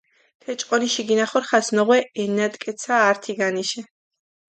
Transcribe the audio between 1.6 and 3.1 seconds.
ნოღვე ელნატკეცა